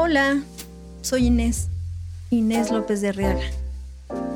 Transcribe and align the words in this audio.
Hola, 0.00 0.40
soy 1.02 1.26
Inés, 1.26 1.70
Inés 2.30 2.70
López 2.70 3.00
de 3.00 3.08
Arriaga, 3.08 3.42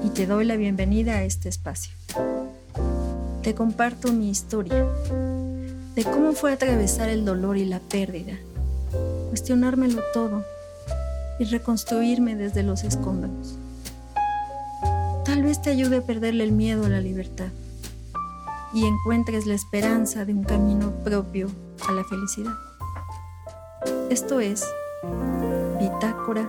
y 0.05 0.09
te 0.09 0.27
doy 0.27 0.45
la 0.45 0.57
bienvenida 0.57 1.13
a 1.13 1.23
este 1.23 1.49
espacio. 1.49 1.93
Te 3.45 3.55
comparto 3.55 4.13
mi 4.13 4.29
historia, 4.29 4.85
de 5.95 6.03
cómo 6.03 6.33
fue 6.33 6.53
atravesar 6.53 7.11
el 7.11 7.25
dolor 7.25 7.57
y 7.57 7.65
la 7.65 7.79
pérdida, 7.79 8.33
cuestionármelo 9.29 10.03
todo 10.13 10.45
y 11.39 11.45
reconstruirme 11.45 12.35
desde 12.35 12.65
los 12.65 12.83
escombros. 12.83 13.57
Tal 15.25 15.45
vez 15.45 15.63
te 15.63 15.71
ayude 15.71 15.99
a 15.99 16.03
perderle 16.03 16.43
el 16.43 16.51
miedo 16.51 16.87
a 16.87 16.89
la 16.89 17.01
libertad 17.01 17.53
y 18.75 18.85
encuentres 18.85 19.47
la 19.47 19.55
esperanza 19.55 20.25
de 20.25 20.35
un 20.35 20.43
camino 20.43 20.91
propio 21.05 21.49
a 21.89 21.93
la 21.93 22.03
felicidad. 22.03 22.55
Esto 24.11 24.41
es 24.41 24.65
Bitácora 25.83 26.49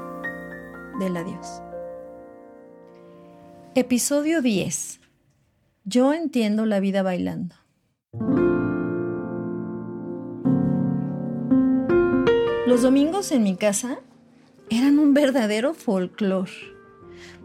del 0.99 1.17
Adiós. 1.17 1.63
Episodio 3.73 4.43
10. 4.43 4.99
Yo 5.85 6.13
entiendo 6.13 6.67
la 6.67 6.79
vida 6.79 7.01
bailando. 7.01 7.55
Los 12.67 12.83
domingos 12.83 13.31
en 13.31 13.41
mi 13.41 13.55
casa 13.55 13.97
eran 14.69 14.99
un 14.99 15.15
verdadero 15.15 15.73
folclore. 15.73 16.51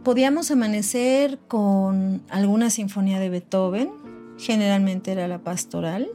Podíamos 0.05 0.51
amanecer 0.51 1.39
con 1.49 2.21
alguna 2.29 2.69
sinfonía 2.69 3.19
de 3.19 3.31
Beethoven, 3.31 3.91
generalmente 4.37 5.13
era 5.13 5.27
la 5.27 5.39
pastoral, 5.39 6.11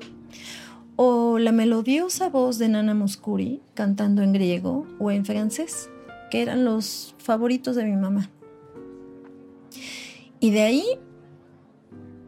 o 0.96 1.40
la 1.40 1.52
melodiosa 1.52 2.30
voz 2.30 2.58
de 2.58 2.70
Nana 2.70 2.94
Muscuri 2.94 3.62
cantando 3.74 4.22
en 4.22 4.34
griego 4.34 4.86
o 5.00 5.12
en 5.12 5.26
francés, 5.26 5.90
que 6.30 6.42
eran 6.42 6.66
los 6.66 7.16
favoritos 7.18 7.76
de 7.76 7.86
mi 7.86 7.96
mamá. 7.96 8.30
Y 10.40 10.52
de 10.52 10.62
ahí 10.62 10.84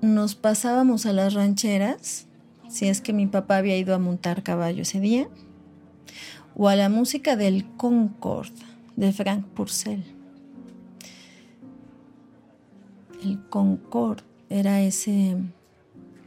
nos 0.02 0.36
pasábamos 0.36 1.06
a 1.06 1.14
las 1.14 1.34
rancheras, 1.34 2.28
si 2.70 2.88
es 2.88 3.02
que 3.02 3.14
mi 3.14 3.28
papá 3.28 3.58
había 3.58 3.78
ido 3.78 3.94
a 3.94 4.00
montar 4.00 4.44
caballo 4.44 4.84
ese 4.84 5.00
día, 5.00 5.28
o 6.56 6.70
a 6.70 6.76
la 6.76 6.90
música 6.90 7.36
del 7.36 7.66
Concord 7.76 8.54
de 8.96 9.12
Frank 9.12 9.46
Purcell. 9.48 10.04
El 13.24 13.42
Concord 13.50 14.22
era 14.50 14.82
ese 14.82 15.36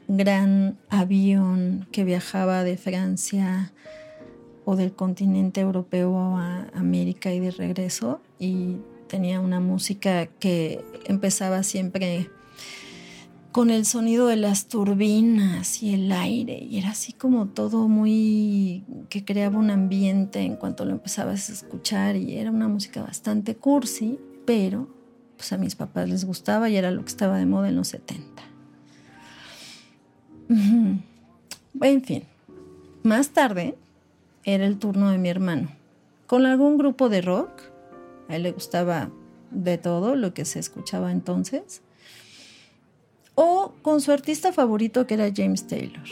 gran 0.09 0.79
avión 0.89 1.87
que 1.93 2.05
viajaba 2.05 2.65
de 2.65 2.79
Francia 2.79 3.73
o 4.65 4.75
del 4.75 4.93
continente 4.93 5.61
europeo 5.61 6.37
a 6.39 6.67
América 6.75 7.33
y 7.33 7.41
de 7.41 7.51
regreso 7.51 8.21
y 8.39 8.77
tenía 9.07 9.41
una 9.41 9.61
música 9.61 10.27
que 10.27 10.85
empezaba 11.05 11.63
siempre 11.63 12.31
con 13.53 13.71
el 13.71 13.87
sonido 13.87 14.27
de 14.27 14.37
las 14.37 14.69
turbinas 14.69 15.83
y 15.83 15.95
el 15.95 16.13
aire 16.13 16.59
y 16.59 16.79
era 16.79 16.91
así 16.91 17.13
como 17.13 17.49
todo 17.49 17.89
muy 17.89 18.85
que 19.09 19.25
creaba 19.25 19.59
un 19.59 19.71
ambiente 19.71 20.41
en 20.41 20.57
cuanto 20.57 20.85
lo 20.85 20.93
empezabas 20.93 21.49
a 21.51 21.53
escuchar 21.53 22.17
y 22.17 22.37
era 22.37 22.51
una 22.51 22.69
música 22.69 23.03
bastante 23.03 23.57
cursi, 23.57 24.19
pero 24.47 24.89
pues 25.37 25.53
a 25.53 25.59
mis 25.59 25.77
papás 25.77 26.09
les 26.09 26.25
gustaba 26.25 26.69
y 26.69 26.77
era 26.77 26.91
lo 26.91 27.03
que 27.03 27.09
estaba 27.09 27.39
de 27.39 27.47
moda 27.47 27.69
en 27.69 27.77
los 27.77 27.89
70. 27.89 28.58
En 30.49 32.03
fin, 32.03 32.25
más 33.03 33.31
tarde 33.31 33.77
era 34.45 34.67
el 34.67 34.79
turno 34.79 35.11
de 35.11 35.19
mi 35.19 35.29
hermano. 35.29 35.69
Con 36.27 36.47
algún 36.47 36.79
grupo 36.79 37.09
de 37.09 37.23
rock, 37.23 37.63
a 38.29 38.37
él 38.37 38.43
le 38.45 38.53
gustaba 38.53 39.11
de 39.51 39.79
todo 39.79 40.15
lo 40.15 40.35
que 40.35 40.45
se 40.45 40.59
escuchaba 40.59 41.11
entonces, 41.13 41.83
o 43.35 43.73
con 43.83 44.01
su 44.01 44.11
artista 44.13 44.53
favorito 44.53 45.07
que 45.07 45.15
era 45.15 45.31
James 45.35 45.67
Taylor. 45.67 46.07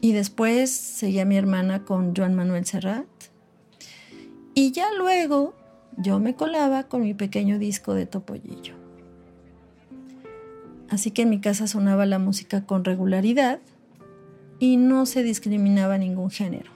Y 0.00 0.12
después 0.12 0.70
seguía 0.70 1.24
mi 1.24 1.36
hermana 1.36 1.84
con 1.84 2.14
Joan 2.14 2.34
Manuel 2.34 2.66
Serrat. 2.66 3.06
Y 4.54 4.72
ya 4.72 4.92
luego 4.94 5.54
yo 5.96 6.18
me 6.18 6.34
colaba 6.34 6.84
con 6.84 7.02
mi 7.02 7.14
pequeño 7.14 7.58
disco 7.58 7.94
de 7.94 8.06
Topollillo. 8.06 8.81
Así 10.92 11.10
que 11.10 11.22
en 11.22 11.30
mi 11.30 11.40
casa 11.40 11.66
sonaba 11.66 12.04
la 12.04 12.18
música 12.18 12.66
con 12.66 12.84
regularidad 12.84 13.60
y 14.58 14.76
no 14.76 15.06
se 15.06 15.22
discriminaba 15.22 15.96
ningún 15.96 16.30
género. 16.30 16.70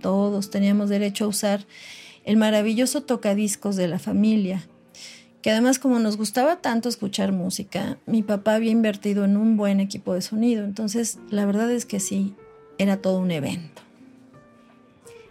Todos 0.00 0.50
teníamos 0.50 0.88
derecho 0.88 1.24
a 1.24 1.28
usar 1.28 1.66
el 2.24 2.36
maravilloso 2.36 3.02
tocadiscos 3.02 3.74
de 3.74 3.88
la 3.88 3.98
familia, 3.98 4.62
que 5.42 5.50
además 5.50 5.80
como 5.80 5.98
nos 5.98 6.16
gustaba 6.16 6.60
tanto 6.60 6.88
escuchar 6.88 7.32
música, 7.32 7.98
mi 8.06 8.22
papá 8.22 8.54
había 8.54 8.70
invertido 8.70 9.24
en 9.24 9.36
un 9.36 9.56
buen 9.56 9.80
equipo 9.80 10.14
de 10.14 10.22
sonido, 10.22 10.64
entonces 10.64 11.18
la 11.28 11.44
verdad 11.44 11.72
es 11.72 11.86
que 11.86 11.98
sí, 11.98 12.36
era 12.78 12.98
todo 12.98 13.18
un 13.18 13.32
evento. 13.32 13.82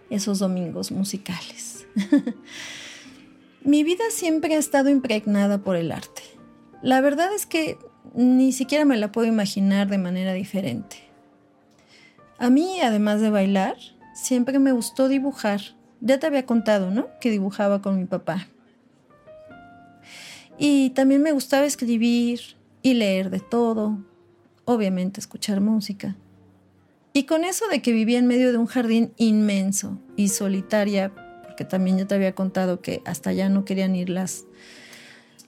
Esos 0.10 0.40
domingos 0.40 0.92
musicales. 0.92 1.88
mi 3.64 3.86
vida 3.86 4.04
siempre 4.12 4.56
ha 4.56 4.60
estado 4.60 4.90
impregnada 4.90 5.60
por 5.60 5.78
el 5.78 5.94
arte. 5.94 6.22
La 6.82 7.00
verdad 7.00 7.34
es 7.34 7.46
que 7.46 7.78
ni 8.14 8.52
siquiera 8.52 8.86
me 8.86 8.98
la 8.98 9.12
puedo 9.12 9.28
imaginar 9.28 9.88
de 9.88 9.98
manera 9.98 10.34
diferente. 10.34 10.98
A 12.38 12.50
mí, 12.50 12.80
además 12.82 13.22
de 13.22 13.30
bailar, 13.30 13.76
siempre 14.14 14.60
me 14.60 14.72
gustó 14.72 15.08
dibujar. 15.08 15.62
Ya 16.02 16.20
te 16.20 16.28
había 16.28 16.46
contado, 16.46 16.92
¿no? 16.92 17.08
Que 17.20 17.32
dibujaba 17.32 17.82
con 17.82 17.98
mi 17.98 18.06
papá. 18.06 18.48
Y 20.58 20.92
también 20.92 21.22
me 21.22 21.32
gustaba 21.32 21.66
escribir 21.66 22.42
y 22.82 22.94
leer 22.94 23.30
de 23.30 23.40
todo, 23.40 23.98
obviamente 24.66 25.20
escuchar 25.20 25.62
música. 25.62 26.16
Y 27.14 27.24
con 27.24 27.44
eso 27.44 27.68
de 27.68 27.82
que 27.82 27.92
vivía 27.92 28.20
en 28.20 28.28
medio 28.28 28.52
de 28.52 28.58
un 28.58 28.68
jardín 28.68 29.14
inmenso 29.18 29.98
y 30.16 30.30
solitaria, 30.30 31.12
porque 31.44 31.66
también 31.66 31.98
ya 31.98 32.06
te 32.06 32.16
había 32.16 32.36
contado 32.36 32.82
que 32.82 33.02
hasta 33.06 33.32
allá 33.32 33.50
no 33.50 33.66
querían 33.66 33.96
ir 33.96 34.10
las 34.10 34.46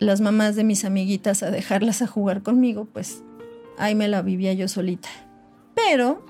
las 0.02 0.20
mamás 0.20 0.56
de 0.56 0.64
mis 0.64 0.84
amiguitas 0.84 1.44
a 1.44 1.52
dejarlas 1.52 2.02
a 2.02 2.08
jugar 2.08 2.42
conmigo, 2.42 2.86
pues 2.92 3.22
ahí 3.78 3.94
me 3.94 4.08
la 4.08 4.24
vivía 4.24 4.52
yo 4.52 4.68
solita. 4.68 5.10
Pero, 5.76 6.26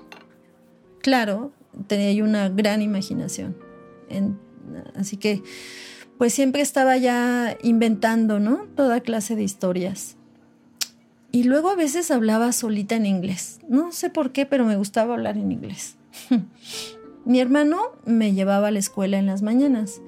claro, 1.02 1.54
tenía 1.88 2.12
yo 2.12 2.26
una 2.26 2.50
gran 2.50 2.82
imaginación. 2.82 3.56
así 4.96 5.16
que, 5.16 5.42
pues 6.18 6.34
siempre 6.34 6.62
estaba 6.62 6.98
ya 6.98 7.58
inventando, 7.64 8.42
¿no? 8.42 8.68
Toda 8.76 9.00
clase 9.00 9.38
de 9.38 9.44
historias. 9.44 10.18
Y 11.32 11.44
luego 11.44 11.70
a 11.70 11.76
veces 11.76 12.12
hablaba 12.12 12.52
solita 12.52 12.98
en 12.98 13.06
inglés. 13.06 13.62
No 13.70 13.94
sé 13.94 14.10
por 14.10 14.34
qué, 14.34 14.46
pero 14.46 14.66
me 14.66 14.76
gustaba 14.76 15.14
hablar 15.14 15.38
en 15.38 15.50
inglés. 15.50 15.96
Mi 17.26 17.40
hermano 17.40 17.80
me 18.04 18.34
llevaba 18.34 18.68
a 18.68 18.72
la 18.72 18.80
escuela 18.80 19.18
en 19.18 19.28
las 19.28 19.42
mañanas 19.42 20.02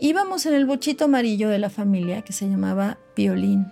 íbamos 0.00 0.46
en 0.46 0.54
el 0.54 0.64
bochito 0.64 1.04
amarillo 1.04 1.48
de 1.48 1.58
la 1.58 1.70
familia 1.70 2.22
que 2.22 2.32
se 2.32 2.48
llamaba 2.48 2.98
Violín. 3.14 3.66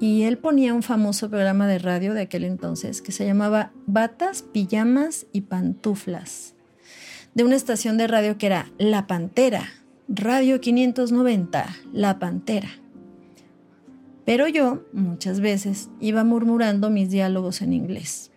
Y 0.00 0.22
él 0.22 0.38
ponía 0.38 0.74
un 0.74 0.82
famoso 0.82 1.28
programa 1.28 1.66
de 1.66 1.78
radio 1.78 2.14
de 2.14 2.22
aquel 2.22 2.44
entonces 2.44 3.02
que 3.02 3.12
se 3.12 3.26
llamaba 3.26 3.72
Batas, 3.86 4.42
Pijamas 4.42 5.26
y 5.32 5.42
Pantuflas, 5.42 6.54
de 7.34 7.44
una 7.44 7.56
estación 7.56 7.96
de 7.96 8.06
radio 8.06 8.38
que 8.38 8.46
era 8.46 8.70
La 8.78 9.06
Pantera, 9.06 9.68
Radio 10.08 10.60
590, 10.60 11.76
La 11.92 12.18
Pantera. 12.18 12.70
Pero 14.24 14.48
yo, 14.48 14.84
muchas 14.92 15.40
veces, 15.40 15.90
iba 16.00 16.24
murmurando 16.24 16.90
mis 16.90 17.10
diálogos 17.10 17.62
en 17.62 17.72
inglés, 17.72 18.30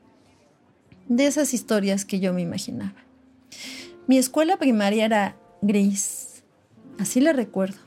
de 1.08 1.28
esas 1.28 1.54
historias 1.54 2.04
que 2.06 2.20
yo 2.20 2.34
me 2.34 2.42
imaginaba. 2.42 2.96
Mi 4.08 4.18
escuela 4.18 4.58
primaria 4.58 5.06
era 5.06 5.38
gris, 5.62 6.37
Así 7.00 7.22
la 7.22 7.34
recuerdo. 7.34 7.78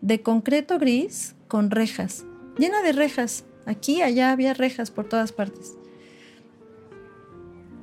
De 0.00 0.22
concreto 0.22 0.78
gris 0.78 1.34
con 1.48 1.70
rejas, 1.70 2.24
llena 2.58 2.82
de 2.82 2.92
rejas. 2.92 3.44
Aquí, 3.66 4.00
allá 4.02 4.32
había 4.32 4.54
rejas 4.54 4.90
por 4.90 5.08
todas 5.08 5.32
partes. 5.32 5.76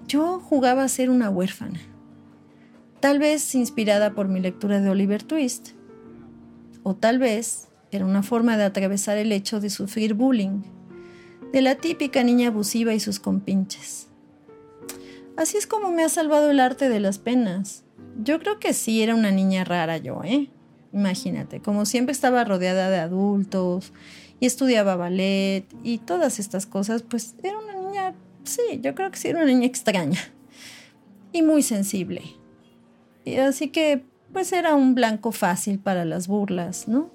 Yo 0.07 0.39
jugaba 0.39 0.83
a 0.83 0.87
ser 0.87 1.09
una 1.09 1.29
huérfana, 1.29 1.79
tal 3.01 3.19
vez 3.19 3.53
inspirada 3.53 4.15
por 4.15 4.27
mi 4.29 4.39
lectura 4.39 4.79
de 4.79 4.89
Oliver 4.89 5.21
Twist, 5.21 5.71
o 6.83 6.95
tal 6.95 7.19
vez 7.19 7.67
era 7.91 8.05
una 8.05 8.23
forma 8.23 8.57
de 8.57 8.63
atravesar 8.63 9.17
el 9.17 9.31
hecho 9.31 9.59
de 9.59 9.69
sufrir 9.69 10.13
bullying, 10.13 10.61
de 11.51 11.61
la 11.61 11.75
típica 11.75 12.23
niña 12.23 12.47
abusiva 12.47 12.93
y 12.93 12.99
sus 12.99 13.19
compinches. 13.19 14.07
Así 15.35 15.57
es 15.57 15.67
como 15.67 15.91
me 15.91 16.03
ha 16.03 16.09
salvado 16.09 16.49
el 16.49 16.59
arte 16.59 16.89
de 16.89 16.99
las 16.99 17.19
penas. 17.19 17.83
Yo 18.23 18.39
creo 18.39 18.59
que 18.59 18.73
sí 18.73 19.03
era 19.03 19.13
una 19.13 19.31
niña 19.31 19.63
rara 19.63 19.97
yo, 19.97 20.21
¿eh? 20.23 20.49
Imagínate, 20.93 21.61
como 21.61 21.85
siempre 21.85 22.13
estaba 22.13 22.43
rodeada 22.43 22.89
de 22.89 22.97
adultos 22.97 23.91
y 24.39 24.45
estudiaba 24.45 24.95
ballet 24.95 25.65
y 25.83 25.97
todas 25.99 26.39
estas 26.39 26.65
cosas, 26.65 27.03
pues 27.03 27.35
era 27.43 27.57
una 27.57 27.75
niña, 27.75 28.15
sí, 28.43 28.79
yo 28.81 28.95
creo 28.95 29.11
que 29.11 29.17
sí 29.17 29.27
era 29.27 29.39
una 29.39 29.47
niña 29.47 29.65
extraña 29.67 30.19
y 31.33 31.41
muy 31.41 31.61
sensible. 31.61 32.21
Y 33.25 33.35
así 33.35 33.69
que, 33.69 34.05
pues 34.31 34.53
era 34.53 34.75
un 34.75 34.95
blanco 34.95 35.31
fácil 35.31 35.79
para 35.79 36.05
las 36.05 36.27
burlas, 36.27 36.87
¿no? 36.87 37.11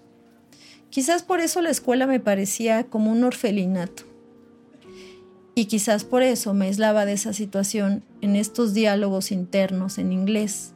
Quizás 0.90 1.22
por 1.22 1.40
eso 1.40 1.62
la 1.62 1.70
escuela 1.70 2.06
me 2.06 2.20
parecía 2.20 2.84
como 2.84 3.10
un 3.10 3.24
orfelinato. 3.24 4.04
Y 5.54 5.66
quizás 5.66 6.04
por 6.04 6.22
eso 6.22 6.54
me 6.54 6.66
aislaba 6.66 7.04
de 7.06 7.12
esa 7.12 7.32
situación 7.32 8.02
en 8.20 8.36
estos 8.36 8.74
diálogos 8.74 9.32
internos 9.32 9.98
en 9.98 10.12
inglés, 10.12 10.71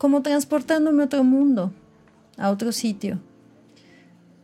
como 0.00 0.22
transportándome 0.22 1.02
a 1.02 1.06
otro 1.06 1.24
mundo, 1.24 1.74
a 2.38 2.48
otro 2.48 2.72
sitio. 2.72 3.20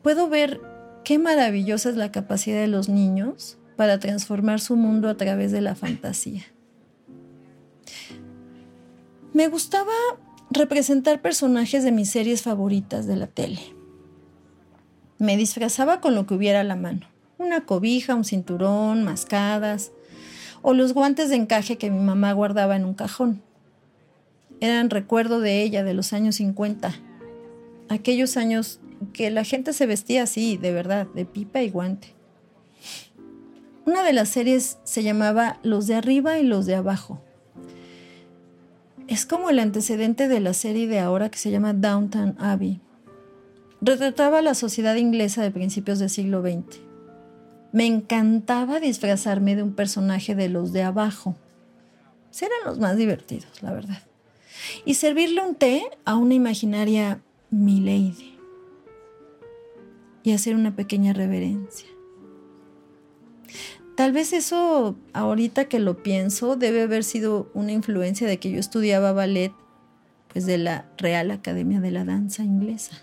Puedo 0.02 0.28
ver 0.28 0.60
qué 1.02 1.18
maravillosa 1.18 1.88
es 1.88 1.96
la 1.96 2.12
capacidad 2.12 2.60
de 2.60 2.66
los 2.66 2.90
niños 2.90 3.56
para 3.74 3.98
transformar 3.98 4.60
su 4.60 4.76
mundo 4.76 5.08
a 5.08 5.16
través 5.16 5.52
de 5.52 5.62
la 5.62 5.74
fantasía. 5.74 6.44
Me 9.32 9.48
gustaba 9.48 9.94
representar 10.50 11.22
personajes 11.22 11.84
de 11.84 11.90
mis 11.90 12.10
series 12.10 12.42
favoritas 12.42 13.06
de 13.06 13.16
la 13.16 13.26
tele. 13.26 13.60
Me 15.16 15.38
disfrazaba 15.38 16.02
con 16.02 16.14
lo 16.14 16.26
que 16.26 16.34
hubiera 16.34 16.60
a 16.60 16.64
la 16.64 16.76
mano. 16.76 17.06
Una 17.38 17.64
cobija, 17.64 18.14
un 18.14 18.24
cinturón, 18.24 19.04
mascadas 19.04 19.90
o 20.60 20.74
los 20.74 20.92
guantes 20.92 21.30
de 21.30 21.36
encaje 21.36 21.78
que 21.78 21.90
mi 21.90 22.00
mamá 22.00 22.34
guardaba 22.34 22.76
en 22.76 22.84
un 22.84 22.92
cajón. 22.92 23.40
Eran 24.60 24.90
recuerdo 24.90 25.40
de 25.40 25.62
ella 25.62 25.84
de 25.84 25.94
los 25.94 26.12
años 26.12 26.36
50. 26.36 26.94
Aquellos 27.88 28.36
años 28.36 28.80
que 29.12 29.30
la 29.30 29.44
gente 29.44 29.72
se 29.72 29.86
vestía 29.86 30.22
así, 30.22 30.56
de 30.56 30.72
verdad, 30.72 31.06
de 31.14 31.24
pipa 31.24 31.62
y 31.62 31.70
guante. 31.70 32.14
Una 33.84 34.02
de 34.02 34.12
las 34.12 34.30
series 34.30 34.78
se 34.84 35.02
llamaba 35.02 35.60
Los 35.62 35.86
de 35.86 35.94
arriba 35.94 36.38
y 36.38 36.42
los 36.42 36.66
de 36.66 36.74
abajo. 36.74 37.22
Es 39.06 39.24
como 39.26 39.50
el 39.50 39.60
antecedente 39.60 40.26
de 40.26 40.40
la 40.40 40.54
serie 40.54 40.88
de 40.88 40.98
ahora 40.98 41.30
que 41.30 41.38
se 41.38 41.50
llama 41.50 41.72
Downtown 41.72 42.34
Abbey. 42.40 42.80
Retrataba 43.80 44.42
la 44.42 44.54
sociedad 44.54 44.96
inglesa 44.96 45.42
de 45.42 45.52
principios 45.52 46.00
del 46.00 46.10
siglo 46.10 46.42
XX. 46.42 46.80
Me 47.72 47.86
encantaba 47.86 48.80
disfrazarme 48.80 49.54
de 49.54 49.62
un 49.62 49.74
personaje 49.74 50.34
de 50.34 50.48
los 50.48 50.72
de 50.72 50.82
abajo. 50.82 51.36
Serán 52.30 52.58
los 52.64 52.78
más 52.80 52.96
divertidos, 52.96 53.62
la 53.62 53.72
verdad. 53.72 53.98
Y 54.84 54.94
servirle 54.94 55.40
un 55.42 55.54
té 55.54 55.84
a 56.04 56.16
una 56.16 56.34
imaginaria 56.34 57.20
Milady. 57.50 58.38
Y 60.22 60.32
hacer 60.32 60.54
una 60.54 60.74
pequeña 60.74 61.12
reverencia. 61.12 61.88
Tal 63.96 64.12
vez 64.12 64.34
eso, 64.34 64.94
ahorita 65.14 65.66
que 65.66 65.78
lo 65.78 66.02
pienso, 66.02 66.56
debe 66.56 66.82
haber 66.82 67.02
sido 67.02 67.50
una 67.54 67.72
influencia 67.72 68.26
de 68.26 68.38
que 68.38 68.50
yo 68.50 68.60
estudiaba 68.60 69.12
ballet, 69.12 69.52
pues 70.28 70.44
de 70.44 70.58
la 70.58 70.84
Real 70.98 71.30
Academia 71.30 71.80
de 71.80 71.92
la 71.92 72.04
Danza 72.04 72.42
Inglesa. 72.42 72.98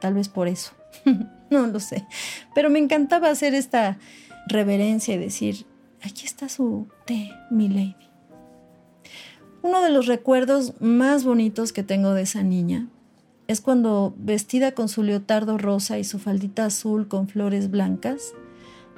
Tal 0.00 0.12
vez 0.12 0.28
por 0.28 0.48
eso. 0.48 0.72
no 1.50 1.66
lo 1.66 1.80
sé. 1.80 2.06
Pero 2.54 2.68
me 2.68 2.78
encantaba 2.78 3.30
hacer 3.30 3.54
esta 3.54 3.98
reverencia 4.46 5.14
y 5.14 5.18
decir, 5.18 5.64
aquí 6.02 6.26
está 6.26 6.50
su 6.50 6.88
té, 7.06 7.30
mi 7.50 7.68
lady. 7.68 8.05
Uno 9.66 9.82
de 9.82 9.90
los 9.90 10.06
recuerdos 10.06 10.80
más 10.80 11.24
bonitos 11.24 11.72
que 11.72 11.82
tengo 11.82 12.14
de 12.14 12.22
esa 12.22 12.44
niña 12.44 12.88
es 13.48 13.60
cuando, 13.60 14.14
vestida 14.16 14.72
con 14.72 14.88
su 14.88 15.02
leotardo 15.02 15.58
rosa 15.58 15.98
y 15.98 16.04
su 16.04 16.20
faldita 16.20 16.66
azul 16.66 17.08
con 17.08 17.26
flores 17.28 17.70
blancas, 17.70 18.32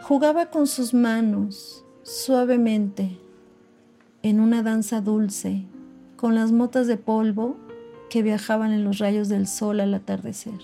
Jugaba 0.00 0.50
con 0.50 0.66
sus 0.66 0.94
manos 0.94 1.84
suavemente 2.02 3.18
en 4.22 4.40
una 4.40 4.62
danza 4.62 5.00
dulce 5.00 5.64
con 6.16 6.34
las 6.34 6.52
motas 6.52 6.86
de 6.86 6.96
polvo 6.96 7.56
que 8.08 8.22
viajaban 8.22 8.72
en 8.72 8.84
los 8.84 8.98
rayos 8.98 9.28
del 9.28 9.46
sol 9.48 9.80
al 9.80 9.92
atardecer. 9.94 10.60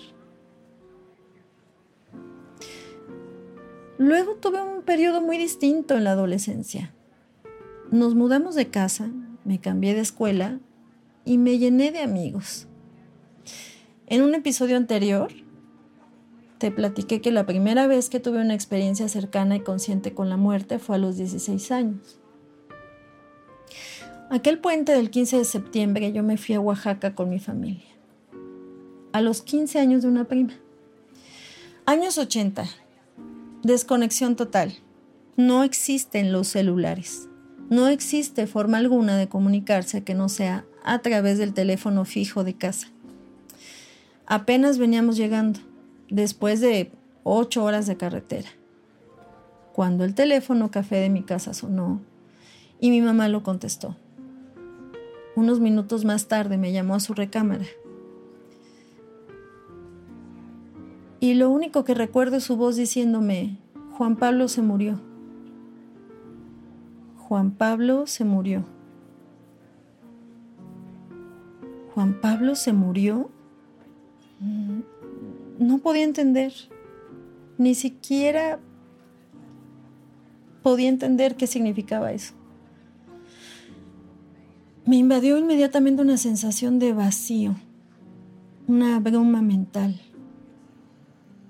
Luego 3.97 4.35
tuve 4.35 4.61
un 4.61 4.83
periodo 4.83 5.21
muy 5.21 5.37
distinto 5.37 5.95
en 5.95 6.05
la 6.05 6.11
adolescencia. 6.11 6.93
Nos 7.91 8.15
mudamos 8.15 8.55
de 8.55 8.69
casa, 8.69 9.09
me 9.45 9.61
cambié 9.61 9.93
de 9.93 10.01
escuela 10.01 10.59
y 11.23 11.37
me 11.37 11.57
llené 11.57 11.91
de 11.91 12.01
amigos. 12.01 12.67
En 14.07 14.21
un 14.21 14.35
episodio 14.35 14.75
anterior 14.75 15.31
te 16.57 16.71
platiqué 16.71 17.21
que 17.21 17.31
la 17.31 17.45
primera 17.45 17.87
vez 17.87 18.09
que 18.09 18.19
tuve 18.19 18.41
una 18.41 18.53
experiencia 18.53 19.07
cercana 19.07 19.55
y 19.55 19.61
consciente 19.61 20.13
con 20.13 20.29
la 20.29 20.37
muerte 20.37 20.79
fue 20.79 20.95
a 20.95 20.99
los 20.99 21.17
16 21.17 21.71
años. 21.71 22.19
Aquel 24.29 24.59
puente 24.59 24.91
del 24.91 25.11
15 25.11 25.37
de 25.37 25.45
septiembre 25.45 26.11
yo 26.11 26.23
me 26.23 26.37
fui 26.37 26.55
a 26.55 26.59
Oaxaca 26.59 27.13
con 27.13 27.29
mi 27.29 27.39
familia. 27.39 27.87
A 29.13 29.21
los 29.21 29.41
15 29.41 29.79
años 29.79 30.01
de 30.01 30.07
una 30.07 30.25
prima. 30.25 30.53
Años 31.85 32.17
80. 32.17 32.65
Desconexión 33.63 34.35
total. 34.35 34.73
No 35.37 35.63
existen 35.63 36.31
los 36.31 36.47
celulares. 36.47 37.29
No 37.69 37.87
existe 37.87 38.45
forma 38.45 38.77
alguna 38.77 39.17
de 39.17 39.27
comunicarse 39.27 40.03
que 40.03 40.13
no 40.13 40.29
sea 40.29 40.65
a 40.83 40.99
través 40.99 41.39
del 41.39 41.53
teléfono 41.53 42.05
fijo 42.05 42.43
de 42.43 42.53
casa. 42.53 42.89
Apenas 44.27 44.77
veníamos 44.77 45.17
llegando 45.17 45.59
después 46.09 46.61
de 46.61 46.91
ocho 47.23 47.63
horas 47.63 47.87
de 47.87 47.97
carretera. 47.97 48.49
Cuando 49.73 50.03
el 50.03 50.13
teléfono 50.13 50.69
café 50.69 50.97
de 50.97 51.09
mi 51.09 51.23
casa 51.23 51.53
sonó 51.53 52.01
y 52.79 52.91
mi 52.91 53.01
mamá 53.01 53.29
lo 53.29 53.41
contestó. 53.41 53.95
Unos 55.35 55.59
minutos 55.59 56.05
más 56.05 56.27
tarde 56.27 56.57
me 56.57 56.71
llamó 56.71 56.95
a 56.95 56.99
su 56.99 57.13
recámara. 57.13 57.65
Y 61.19 61.33
lo 61.33 61.49
único 61.49 61.83
que 61.83 61.95
recuerdo 61.95 62.37
es 62.37 62.43
su 62.43 62.55
voz 62.57 62.75
diciéndome, 62.75 63.57
Juan 63.97 64.15
Pablo 64.15 64.47
se 64.47 64.61
murió. 64.61 64.99
Juan 67.27 67.49
Pablo 67.49 68.05
se 68.05 68.23
murió. 68.23 68.63
Juan 71.95 72.21
Pablo 72.21 72.53
se 72.53 72.71
murió. 72.71 73.31
Mm, 74.39 74.81
no 75.57 75.79
podía 75.79 76.03
entender, 76.03 76.53
ni 77.57 77.73
siquiera 77.73 78.59
podía 80.61 80.87
entender 80.87 81.35
qué 81.35 81.47
significaba 81.47 82.11
eso. 82.11 82.35
Me 84.85 84.97
invadió 84.97 85.39
inmediatamente 85.39 86.03
una 86.03 86.17
sensación 86.17 86.77
de 86.77 86.93
vacío, 86.93 87.55
una 88.67 88.99
bruma 88.99 89.41
mental. 89.41 89.99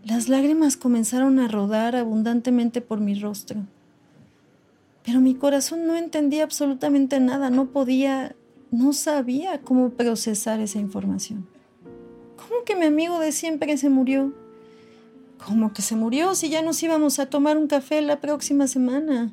Las 0.06 0.30
lágrimas 0.30 0.78
comenzaron 0.78 1.38
a 1.40 1.50
rodar 1.50 1.98
abundantemente 1.98 2.80
por 2.80 3.02
mi 3.02 3.20
rostro, 3.20 3.66
pero 5.06 5.22
mi 5.22 5.36
corazón 5.36 5.86
no 5.86 5.96
entendía 5.96 6.44
absolutamente 6.44 7.20
nada, 7.20 7.50
no 7.50 7.68
podía, 7.68 8.36
no 8.72 8.92
sabía 8.92 9.62
cómo 9.62 9.92
procesar 9.92 10.60
esa 10.60 10.80
información. 10.80 11.48
¿Cómo 12.36 12.64
que 12.66 12.76
mi 12.76 12.86
amigo 12.86 13.20
de 13.20 13.32
siempre 13.32 13.78
se 13.78 13.90
murió? 13.90 14.34
¿Cómo 15.46 15.74
que 15.74 15.82
se 15.82 15.96
murió 15.96 16.34
si 16.34 16.50
ya 16.50 16.62
nos 16.62 16.82
íbamos 16.82 17.20
a 17.20 17.28
tomar 17.28 17.58
un 17.58 17.68
café 17.68 18.02
la 18.02 18.20
próxima 18.20 18.68
semana? 18.68 19.32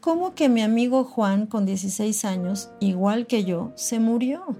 ¿Cómo 0.00 0.34
que 0.34 0.48
mi 0.48 0.62
amigo 0.62 1.04
Juan, 1.04 1.46
con 1.46 1.66
16 1.66 2.24
años, 2.24 2.70
igual 2.80 3.26
que 3.26 3.44
yo, 3.44 3.72
se 3.74 4.00
murió? 4.00 4.56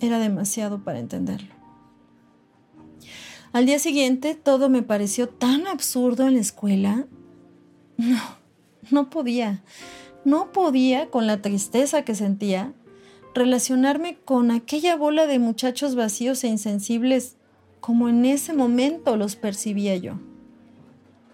Era 0.00 0.18
demasiado 0.18 0.82
para 0.82 0.98
entenderlo. 0.98 1.57
Al 3.52 3.66
día 3.66 3.78
siguiente 3.78 4.34
todo 4.34 4.68
me 4.68 4.82
pareció 4.82 5.28
tan 5.28 5.66
absurdo 5.66 6.26
en 6.26 6.34
la 6.34 6.40
escuela. 6.40 7.06
No, 7.96 8.20
no 8.90 9.10
podía. 9.10 9.62
No 10.24 10.52
podía, 10.52 11.10
con 11.10 11.26
la 11.26 11.40
tristeza 11.40 12.02
que 12.02 12.14
sentía, 12.14 12.72
relacionarme 13.34 14.18
con 14.24 14.50
aquella 14.50 14.96
bola 14.96 15.26
de 15.26 15.38
muchachos 15.38 15.94
vacíos 15.94 16.44
e 16.44 16.48
insensibles 16.48 17.36
como 17.80 18.08
en 18.08 18.24
ese 18.24 18.52
momento 18.52 19.16
los 19.16 19.36
percibía 19.36 19.96
yo. 19.96 20.14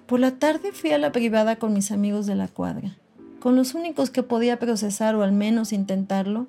Por 0.06 0.21
la 0.21 0.38
tarde 0.38 0.73
fui 0.73 0.90
a 0.92 0.99
la 0.99 1.12
privada 1.12 1.56
con 1.56 1.73
mis 1.73 1.90
amigos 1.90 2.26
de 2.26 2.35
la 2.35 2.49
cuadra, 2.49 2.99
con 3.40 3.56
los 3.56 3.75
únicos 3.75 4.11
que 4.11 4.23
podía 4.23 4.59
procesar 4.59 5.14
o 5.14 5.23
al 5.23 5.33
menos 5.33 5.73
intentarlo, 5.73 6.47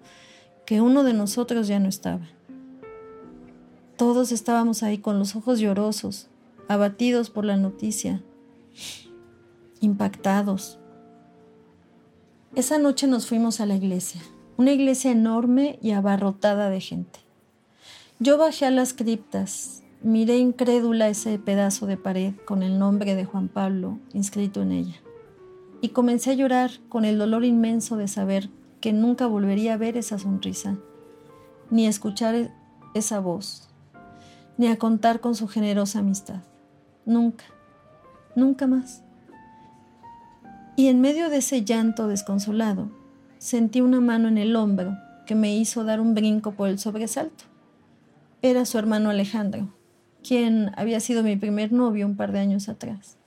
que 0.65 0.81
uno 0.81 1.03
de 1.03 1.13
nosotros 1.13 1.67
ya 1.67 1.79
no 1.79 1.87
estaba. 1.87 2.27
Todos 3.97 4.31
estábamos 4.31 4.83
ahí 4.83 4.97
con 4.97 5.19
los 5.19 5.35
ojos 5.35 5.59
llorosos, 5.59 6.27
abatidos 6.67 7.29
por 7.29 7.45
la 7.45 7.57
noticia, 7.57 8.21
impactados, 9.79 10.79
esa 12.55 12.77
noche 12.77 13.05
nos 13.07 13.27
fuimos 13.27 13.59
a 13.59 13.65
la 13.65 13.75
iglesia, 13.75 14.21
una 14.55 14.71
iglesia 14.71 15.11
enorme 15.11 15.77
y 15.81 15.91
abarrotada 15.91 16.69
de 16.69 16.79
gente. 16.79 17.19
Yo 18.17 18.37
bajé 18.37 18.65
a 18.65 18.71
las 18.71 18.93
criptas, 18.93 19.83
miré 20.01 20.37
incrédula 20.37 21.09
ese 21.09 21.37
pedazo 21.37 21.85
de 21.85 21.97
pared 21.97 22.33
con 22.45 22.63
el 22.63 22.79
nombre 22.79 23.13
de 23.13 23.25
Juan 23.25 23.49
Pablo 23.49 23.99
inscrito 24.13 24.61
en 24.61 24.71
ella, 24.71 24.95
y 25.81 25.89
comencé 25.89 26.31
a 26.31 26.35
llorar 26.35 26.71
con 26.87 27.03
el 27.03 27.17
dolor 27.17 27.43
inmenso 27.43 27.97
de 27.97 28.07
saber 28.07 28.49
que 28.79 28.93
nunca 28.93 29.27
volvería 29.27 29.73
a 29.73 29.77
ver 29.77 29.97
esa 29.97 30.17
sonrisa, 30.17 30.77
ni 31.69 31.87
escuchar 31.87 32.53
esa 32.93 33.19
voz, 33.19 33.67
ni 34.57 34.67
a 34.67 34.77
contar 34.77 35.19
con 35.19 35.35
su 35.35 35.47
generosa 35.47 35.99
amistad. 35.99 36.41
Nunca, 37.05 37.45
nunca 38.35 38.67
más. 38.67 39.03
Y 40.75 40.87
en 40.87 41.01
medio 41.01 41.29
de 41.29 41.37
ese 41.37 41.63
llanto 41.63 42.07
desconsolado, 42.07 42.89
sentí 43.37 43.81
una 43.81 44.01
mano 44.01 44.27
en 44.27 44.37
el 44.37 44.55
hombro 44.55 44.97
que 45.25 45.35
me 45.35 45.55
hizo 45.55 45.83
dar 45.83 45.99
un 45.99 46.13
brinco 46.13 46.51
por 46.51 46.69
el 46.69 46.79
sobresalto. 46.79 47.45
Era 48.41 48.65
su 48.65 48.77
hermano 48.77 49.09
Alejandro, 49.09 49.69
quien 50.27 50.71
había 50.75 50.99
sido 50.99 51.23
mi 51.23 51.35
primer 51.35 51.71
novio 51.71 52.05
un 52.05 52.15
par 52.15 52.31
de 52.31 52.39
años 52.39 52.69
atrás. 52.69 53.17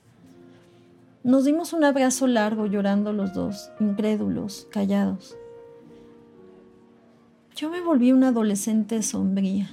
Nos 1.23 1.43
dimos 1.43 1.73
un 1.73 1.83
abrazo 1.83 2.27
largo 2.27 2.65
llorando 2.65 3.11
los 3.11 3.33
dos, 3.33 3.71
incrédulos, 3.79 4.67
callados. 4.71 5.35
Yo 7.55 7.69
me 7.69 7.81
volví 7.81 8.13
una 8.13 8.29
adolescente 8.29 9.01
sombría. 9.03 9.69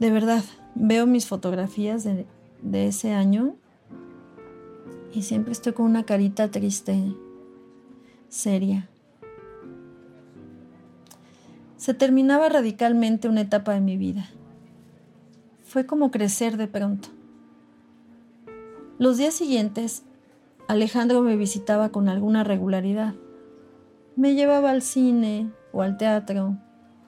De 0.00 0.10
verdad, 0.10 0.42
veo 0.74 1.06
mis 1.06 1.26
fotografías 1.26 2.04
de, 2.04 2.26
ese 2.86 3.12
año 3.12 3.54
y 5.12 5.22
siempre 5.22 5.52
estoy 5.52 5.74
con 5.74 5.84
una 5.84 6.04
carita 6.04 6.50
triste, 6.50 7.14
seria. 8.30 8.88
Se 11.76 11.92
terminaba 11.92 12.48
radicalmente 12.48 13.28
una 13.28 13.42
etapa 13.42 13.74
de 13.74 13.82
mi 13.82 13.98
vida. 13.98 14.30
Fue 15.64 15.84
como 15.84 16.10
crecer 16.10 16.56
de 16.56 16.66
pronto. 16.66 17.10
Los 18.98 19.18
días 19.18 19.34
siguientes, 19.34 20.04
Alejandro 20.66 21.20
me 21.20 21.36
visitaba 21.36 21.90
con 21.90 22.08
alguna 22.08 22.42
regularidad. 22.42 23.14
Me 24.16 24.34
llevaba 24.34 24.70
al 24.70 24.80
cine 24.80 25.50
o 25.72 25.82
al 25.82 25.98
teatro, 25.98 26.56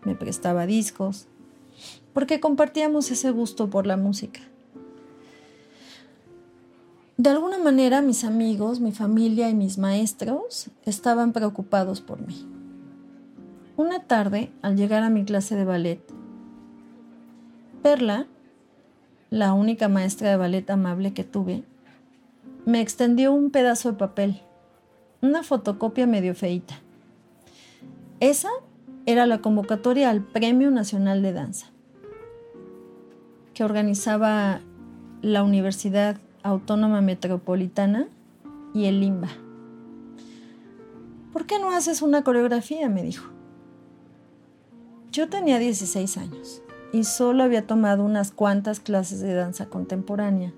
me 0.04 0.14
prestaba 0.14 0.66
discos, 0.66 1.28
porque 2.12 2.40
compartíamos 2.40 3.10
ese 3.10 3.30
gusto 3.30 3.70
por 3.70 3.86
la 3.86 3.96
música. 3.96 4.40
De 7.16 7.30
alguna 7.30 7.58
manera 7.58 8.02
mis 8.02 8.24
amigos, 8.24 8.80
mi 8.80 8.92
familia 8.92 9.48
y 9.48 9.54
mis 9.54 9.78
maestros 9.78 10.70
estaban 10.84 11.32
preocupados 11.32 12.00
por 12.00 12.20
mí. 12.26 12.46
Una 13.76 14.00
tarde, 14.00 14.50
al 14.60 14.76
llegar 14.76 15.02
a 15.02 15.10
mi 15.10 15.24
clase 15.24 15.56
de 15.56 15.64
ballet, 15.64 16.00
Perla, 17.82 18.26
la 19.30 19.54
única 19.54 19.88
maestra 19.88 20.30
de 20.30 20.36
ballet 20.36 20.68
amable 20.70 21.14
que 21.14 21.24
tuve, 21.24 21.64
me 22.64 22.80
extendió 22.80 23.32
un 23.32 23.50
pedazo 23.50 23.92
de 23.92 23.98
papel, 23.98 24.40
una 25.20 25.42
fotocopia 25.42 26.06
medio 26.06 26.34
feita. 26.34 26.74
Esa 28.20 28.50
era 29.04 29.26
la 29.26 29.40
convocatoria 29.40 30.10
al 30.10 30.22
Premio 30.22 30.70
Nacional 30.70 31.22
de 31.22 31.32
Danza, 31.32 31.71
organizaba 33.64 34.60
la 35.22 35.42
Universidad 35.42 36.16
Autónoma 36.42 37.00
Metropolitana 37.00 38.08
y 38.74 38.86
el 38.86 39.00
Limba. 39.00 39.28
¿Por 41.32 41.46
qué 41.46 41.58
no 41.58 41.70
haces 41.70 42.02
una 42.02 42.24
coreografía? 42.24 42.88
me 42.88 43.02
dijo. 43.02 43.30
Yo 45.10 45.28
tenía 45.28 45.58
16 45.58 46.16
años 46.18 46.62
y 46.92 47.04
solo 47.04 47.42
había 47.42 47.66
tomado 47.66 48.04
unas 48.04 48.32
cuantas 48.32 48.80
clases 48.80 49.20
de 49.20 49.34
danza 49.34 49.66
contemporánea. 49.66 50.52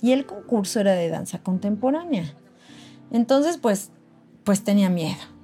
Y 0.00 0.12
el 0.12 0.26
concurso 0.26 0.80
era 0.80 0.92
de 0.92 1.08
danza 1.08 1.42
contemporánea. 1.42 2.34
Entonces, 3.10 3.56
pues, 3.56 3.90
pues 4.44 4.62
tenía 4.62 4.88
miedo. 4.90 5.37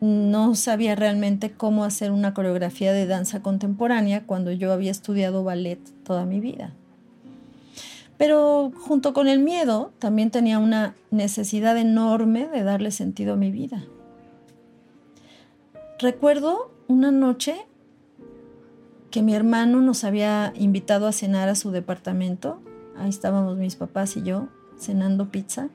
No 0.00 0.54
sabía 0.54 0.94
realmente 0.94 1.52
cómo 1.52 1.84
hacer 1.84 2.10
una 2.10 2.32
coreografía 2.32 2.92
de 2.92 3.06
danza 3.06 3.42
contemporánea 3.42 4.24
cuando 4.24 4.50
yo 4.50 4.72
había 4.72 4.90
estudiado 4.90 5.44
ballet 5.44 5.78
toda 6.04 6.24
mi 6.24 6.40
vida. 6.40 6.72
Pero 8.16 8.72
junto 8.74 9.12
con 9.12 9.28
el 9.28 9.40
miedo 9.40 9.92
también 9.98 10.30
tenía 10.30 10.58
una 10.58 10.94
necesidad 11.10 11.76
enorme 11.78 12.48
de 12.48 12.62
darle 12.62 12.90
sentido 12.90 13.34
a 13.34 13.36
mi 13.36 13.50
vida. 13.50 13.84
Recuerdo 15.98 16.70
una 16.88 17.12
noche 17.12 17.66
que 19.10 19.22
mi 19.22 19.34
hermano 19.34 19.80
nos 19.80 20.04
había 20.04 20.52
invitado 20.56 21.06
a 21.06 21.12
cenar 21.12 21.48
a 21.48 21.54
su 21.54 21.70
departamento. 21.70 22.60
Ahí 22.96 23.10
estábamos 23.10 23.56
mis 23.56 23.76
papás 23.76 24.16
y 24.16 24.22
yo 24.22 24.48
cenando 24.78 25.30
pizza. 25.30 25.68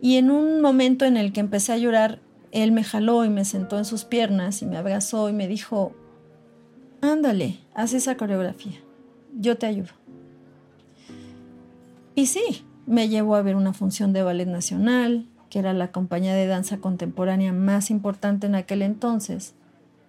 Y 0.00 0.16
en 0.16 0.30
un 0.30 0.60
momento 0.60 1.04
en 1.04 1.16
el 1.16 1.32
que 1.32 1.40
empecé 1.40 1.72
a 1.72 1.78
llorar, 1.78 2.20
él 2.52 2.72
me 2.72 2.84
jaló 2.84 3.24
y 3.24 3.28
me 3.28 3.44
sentó 3.44 3.78
en 3.78 3.84
sus 3.84 4.04
piernas 4.04 4.62
y 4.62 4.66
me 4.66 4.76
abrazó 4.76 5.28
y 5.28 5.32
me 5.32 5.46
dijo, 5.46 5.92
ándale, 7.00 7.60
haz 7.74 7.92
esa 7.92 8.16
coreografía, 8.16 8.78
yo 9.38 9.56
te 9.58 9.66
ayudo. 9.66 9.92
Y 12.14 12.26
sí, 12.26 12.64
me 12.86 13.08
llevó 13.08 13.36
a 13.36 13.42
ver 13.42 13.56
una 13.56 13.72
función 13.72 14.12
de 14.12 14.22
ballet 14.22 14.48
nacional, 14.48 15.26
que 15.48 15.58
era 15.58 15.72
la 15.72 15.92
compañía 15.92 16.34
de 16.34 16.46
danza 16.46 16.78
contemporánea 16.78 17.52
más 17.52 17.90
importante 17.90 18.46
en 18.46 18.54
aquel 18.54 18.82
entonces, 18.82 19.54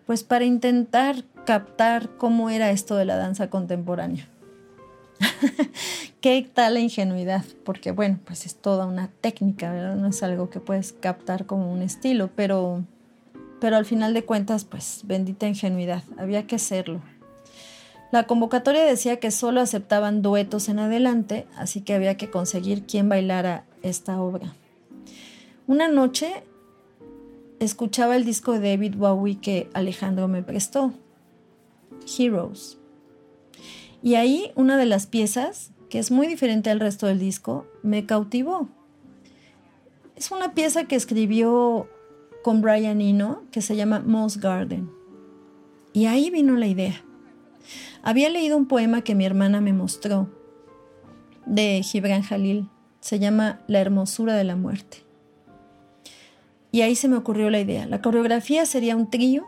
pues 0.06 0.24
para 0.24 0.46
intentar 0.46 1.24
captar 1.46 2.16
cómo 2.18 2.50
era 2.50 2.72
esto 2.72 2.96
de 2.96 3.06
la 3.06 3.18
danza 3.18 3.50
contemporánea. 3.50 4.28
¿Qué 6.22 6.50
tal 6.54 6.76
la 6.76 6.80
ingenuidad? 6.80 7.44
Porque 7.64 7.92
bueno, 7.92 8.20
pues 8.26 8.46
es 8.46 8.56
toda 8.56 8.86
una 8.86 9.10
técnica, 9.22 9.72
¿verdad? 9.72 9.96
No 9.96 10.08
es 10.08 10.24
algo 10.24 10.50
que 10.50 10.60
puedes 10.60 10.94
captar 10.94 11.46
como 11.46 11.72
un 11.72 11.82
estilo, 11.82 12.30
pero, 12.36 12.84
pero 13.60 13.78
al 13.78 13.86
final 13.86 14.14
de 14.14 14.26
cuentas, 14.26 14.66
pues 14.66 15.02
bendita 15.06 15.48
ingenuidad, 15.48 16.04
había 16.18 16.48
que 16.48 16.56
hacerlo. 16.56 17.02
La 18.12 18.28
convocatoria 18.28 18.84
decía 18.84 19.20
que 19.20 19.32
solo 19.32 19.62
aceptaban 19.62 20.22
duetos 20.22 20.68
en 20.68 20.80
adelante, 20.80 21.48
así 21.56 21.82
que 21.82 21.94
había 21.94 22.18
que 22.18 22.30
conseguir 22.30 22.86
quién 22.86 23.08
bailara 23.08 23.64
esta 23.84 24.22
obra. 24.22 24.54
Una 25.66 25.88
noche 25.88 26.44
escuchaba 27.60 28.18
el 28.18 28.26
disco 28.26 28.52
de 28.52 28.72
David 28.72 28.96
Bowie 28.98 29.40
que 29.40 29.70
Alejandro 29.74 30.28
me 30.28 30.44
prestó, 30.44 30.94
Heroes. 32.18 32.81
Y 34.04 34.16
ahí 34.16 34.52
una 34.56 34.78
de 34.78 34.86
las 34.86 35.08
piezas, 35.08 35.72
que 35.90 36.00
es 36.00 36.12
muy 36.12 36.28
diferente 36.28 36.70
al 36.70 36.80
resto 36.80 37.08
del 37.08 37.20
disco, 37.20 37.68
me 37.84 38.06
cautivó. 38.06 38.70
Es 40.16 40.32
una 40.32 40.54
pieza 40.54 40.86
que 40.86 40.96
escribió 40.96 41.88
con 42.44 42.62
Brian 42.62 43.02
Eno 43.02 43.44
que 43.52 43.62
se 43.62 43.76
llama 43.76 44.00
Moss 44.00 44.38
Garden. 44.38 44.90
Y 45.94 46.06
ahí 46.06 46.30
vino 46.30 46.56
la 46.56 46.68
idea. 46.68 47.04
Había 48.02 48.30
leído 48.30 48.58
un 48.58 48.68
poema 48.68 49.04
que 49.04 49.16
mi 49.16 49.26
hermana 49.26 49.62
me 49.62 49.74
mostró 49.74 50.30
de 51.46 51.82
Gibran 51.84 52.24
Jalil. 52.24 52.70
Se 53.00 53.20
llama 53.20 53.62
La 53.68 53.80
hermosura 53.80 54.36
de 54.36 54.44
la 54.44 54.56
muerte. 54.56 55.04
Y 56.72 56.82
ahí 56.82 56.96
se 56.96 57.08
me 57.08 57.18
ocurrió 57.18 57.50
la 57.50 57.60
idea. 57.60 57.86
La 57.86 58.02
coreografía 58.02 58.66
sería 58.66 58.96
un 58.96 59.10
trío. 59.10 59.46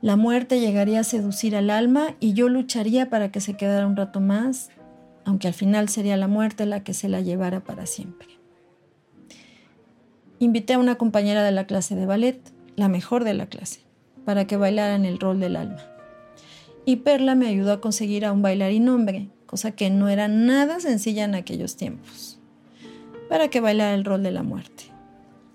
La 0.00 0.16
muerte 0.16 0.60
llegaría 0.60 1.00
a 1.00 1.04
seducir 1.04 1.56
al 1.56 1.70
alma 1.70 2.14
y 2.20 2.32
yo 2.32 2.48
lucharía 2.48 3.10
para 3.10 3.30
que 3.30 3.40
se 3.40 3.54
quedara 3.54 3.86
un 3.86 3.96
rato 3.96 4.20
más, 4.20 4.70
aunque 5.24 5.48
al 5.48 5.54
final 5.54 5.88
sería 5.88 6.16
la 6.16 6.28
muerte 6.28 6.66
la 6.66 6.84
que 6.84 6.94
se 6.94 7.08
la 7.08 7.20
llevara 7.20 7.60
para 7.60 7.86
siempre. 7.86 8.28
Invité 10.38 10.74
a 10.74 10.78
una 10.78 10.94
compañera 10.94 11.42
de 11.42 11.52
la 11.52 11.66
clase 11.66 11.96
de 11.96 12.06
ballet, 12.06 12.40
la 12.76 12.88
mejor 12.88 13.24
de 13.24 13.34
la 13.34 13.46
clase, 13.46 13.80
para 14.24 14.46
que 14.46 14.56
bailara 14.56 14.94
en 14.94 15.04
el 15.04 15.18
rol 15.18 15.40
del 15.40 15.56
alma 15.56 15.82
y 16.88 16.96
Perla 16.96 17.34
me 17.34 17.48
ayudó 17.48 17.74
a 17.74 17.80
conseguir 17.82 18.24
a 18.24 18.32
un 18.32 18.40
bailarín 18.40 18.88
hombre, 18.88 19.28
cosa 19.44 19.72
que 19.72 19.90
no 19.90 20.08
era 20.08 20.26
nada 20.26 20.80
sencilla 20.80 21.24
en 21.24 21.34
aquellos 21.34 21.76
tiempos, 21.76 22.40
para 23.28 23.48
que 23.48 23.60
bailara 23.60 23.92
el 23.92 24.06
rol 24.06 24.22
de 24.22 24.30
la 24.30 24.42
muerte. 24.42 24.84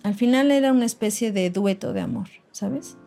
Al 0.03 0.13
final 0.13 0.51
era 0.51 0.71
una 0.71 0.85
especie 0.85 1.31
de 1.31 1.49
dueto 1.49 1.91
de 1.91 2.01
amor, 2.01 2.27
¿sabes? 2.51 2.97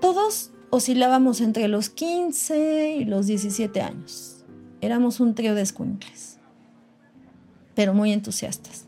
Todos 0.00 0.50
oscilábamos 0.70 1.40
entre 1.40 1.68
los 1.68 1.90
15 1.90 2.96
y 2.96 3.04
los 3.04 3.26
17 3.26 3.80
años. 3.82 4.44
Éramos 4.80 5.20
un 5.20 5.34
trío 5.34 5.54
de 5.54 5.62
escuincles, 5.62 6.38
pero 7.74 7.92
muy 7.92 8.12
entusiastas. 8.12 8.86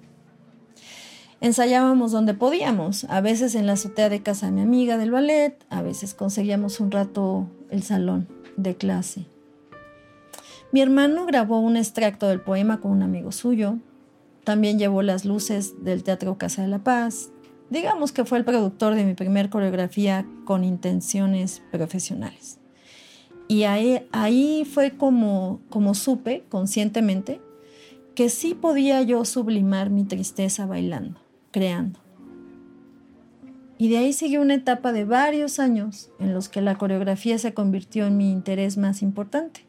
Ensayábamos 1.41 2.13
donde 2.13 2.35
podíamos, 2.35 3.05
a 3.05 3.21
veces 3.21 3.55
en 3.55 3.67
la 3.67 3.73
azotea 3.73 4.09
de 4.09 4.23
casa 4.23 4.47
de 4.47 4.53
mi 4.53 4.63
amiga 4.63 4.97
del 4.97 5.11
ballet, 5.11 5.57
a 5.71 5.83
veces 5.83 6.15
conseguíamos 6.15 6.81
un 6.81 6.91
rato 6.91 7.49
el 7.69 7.83
salón 7.83 8.29
de 8.57 8.77
clase. 8.77 9.27
Mi 10.71 10.81
hermano 10.81 11.27
grabó 11.27 11.59
un 11.59 11.77
extracto 11.77 12.29
del 12.29 12.41
poema 12.41 12.81
con 12.81 12.93
un 12.93 13.03
amigo 13.03 13.33
suyo, 13.33 13.77
también 14.45 14.79
llevó 14.79 15.03
las 15.03 15.25
luces 15.25 15.85
del 15.85 16.03
Teatro 16.05 16.39
Casa 16.39 16.63
de 16.63 16.69
la 16.69 16.79
Paz. 16.79 17.31
Digamos 17.71 18.13
que 18.13 18.25
fue 18.25 18.39
el 18.39 18.45
productor 18.45 18.95
de 18.95 19.05
mi 19.05 19.15
primer 19.15 19.51
coreografía 19.51 20.27
con 20.45 20.65
intenciones 20.65 21.63
profesionales. 21.71 22.59
Y 23.49 23.65
ahí, 23.65 24.07
ahí 24.13 24.65
fue 24.65 24.93
como, 24.93 25.61
como 25.69 25.95
supe 25.95 26.45
conscientemente 26.49 27.41
que 28.15 28.29
sí 28.29 28.55
podía 28.55 29.03
yo 29.03 29.25
sublimar 29.25 29.91
mi 29.91 30.05
tristeza 30.05 30.67
bailando, 30.67 31.21
creando. 31.51 31.99
Y 33.79 33.89
de 33.89 33.99
ahí 33.99 34.13
siguió 34.13 34.43
una 34.43 34.55
etapa 34.55 34.93
de 34.93 35.05
varios 35.05 35.59
años 35.59 36.11
en 36.21 36.35
los 36.35 36.49
que 36.49 36.61
la 36.61 36.79
coreografía 36.79 37.37
se 37.39 37.53
convirtió 37.53 38.07
en 38.07 38.17
mi 38.17 38.31
interés 38.31 38.77
más 38.77 39.03
importante. 39.03 39.65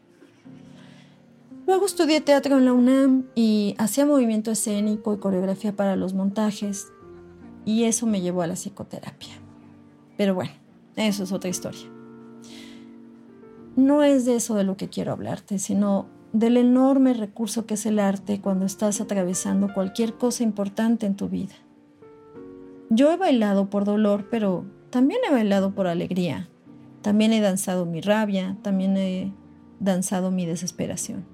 Luego 1.65 1.85
estudié 1.85 2.21
teatro 2.21 2.57
en 2.57 2.65
la 2.65 2.73
UNAM 2.73 3.23
y 3.33 3.73
hacía 3.79 4.05
movimiento 4.05 4.51
escénico 4.51 5.13
y 5.13 5.17
coreografía 5.17 5.75
para 5.75 5.95
los 5.95 6.13
montajes 6.13 6.92
y 7.65 7.83
eso 7.83 8.05
me 8.05 8.21
llevó 8.21 8.41
a 8.41 8.47
la 8.47 8.55
psicoterapia. 8.55 9.33
Pero 10.17 10.35
bueno, 10.35 10.51
eso 10.95 11.23
es 11.23 11.31
otra 11.31 11.49
historia. 11.49 11.89
No 13.75 14.03
es 14.03 14.25
de 14.25 14.35
eso 14.35 14.55
de 14.55 14.63
lo 14.63 14.77
que 14.77 14.89
quiero 14.89 15.11
hablarte, 15.11 15.57
sino 15.57 16.07
del 16.31 16.57
enorme 16.57 17.13
recurso 17.13 17.65
que 17.65 17.75
es 17.75 17.85
el 17.85 17.99
arte 17.99 18.41
cuando 18.41 18.65
estás 18.65 19.01
atravesando 19.01 19.73
cualquier 19.73 20.13
cosa 20.13 20.43
importante 20.43 21.05
en 21.05 21.15
tu 21.15 21.29
vida. 21.29 21.55
Yo 22.89 23.11
he 23.11 23.17
bailado 23.17 23.69
por 23.69 23.85
dolor, 23.85 24.27
pero 24.29 24.65
también 24.89 25.21
he 25.27 25.31
bailado 25.31 25.73
por 25.73 25.87
alegría. 25.87 26.49
También 27.01 27.33
he 27.33 27.41
danzado 27.41 27.85
mi 27.85 28.01
rabia, 28.01 28.57
también 28.61 28.95
he 28.97 29.33
danzado 29.79 30.31
mi 30.31 30.45
desesperación. 30.45 31.32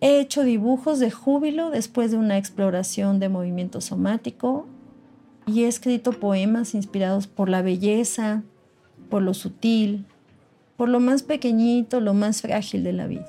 He 0.00 0.20
hecho 0.20 0.44
dibujos 0.44 1.00
de 1.00 1.10
júbilo 1.10 1.70
después 1.70 2.10
de 2.10 2.18
una 2.18 2.38
exploración 2.38 3.18
de 3.18 3.28
movimiento 3.28 3.80
somático 3.80 4.66
y 5.46 5.64
he 5.64 5.68
escrito 5.68 6.12
poemas 6.12 6.74
inspirados 6.74 7.26
por 7.26 7.48
la 7.48 7.62
belleza, 7.62 8.42
por 9.10 9.22
lo 9.22 9.34
sutil, 9.34 10.04
por 10.76 10.88
lo 10.88 11.00
más 11.00 11.24
pequeñito, 11.24 12.00
lo 12.00 12.14
más 12.14 12.42
frágil 12.42 12.84
de 12.84 12.92
la 12.92 13.06
vida. 13.08 13.28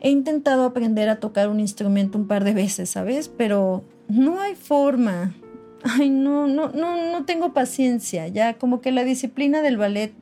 He 0.00 0.10
intentado 0.10 0.64
aprender 0.64 1.08
a 1.08 1.18
tocar 1.18 1.48
un 1.48 1.58
instrumento 1.58 2.18
un 2.18 2.28
par 2.28 2.44
de 2.44 2.52
veces, 2.52 2.90
¿sabes? 2.90 3.28
Pero 3.28 3.82
no 4.06 4.40
hay 4.40 4.54
forma. 4.54 5.34
Ay, 5.82 6.10
no, 6.10 6.46
no, 6.46 6.68
no, 6.68 7.10
no 7.10 7.24
tengo 7.24 7.54
paciencia. 7.54 8.28
Ya 8.28 8.54
como 8.54 8.80
que 8.80 8.92
la 8.92 9.02
disciplina 9.02 9.62
del 9.62 9.78
ballet 9.78 10.12